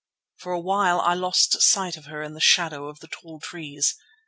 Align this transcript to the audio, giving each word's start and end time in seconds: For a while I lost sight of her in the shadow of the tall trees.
For 0.37 0.51
a 0.51 0.59
while 0.59 0.99
I 0.99 1.13
lost 1.13 1.61
sight 1.61 1.95
of 1.95 2.05
her 2.07 2.23
in 2.23 2.33
the 2.33 2.41
shadow 2.41 2.87
of 2.87 3.01
the 3.01 3.07
tall 3.07 3.39
trees. 3.39 3.97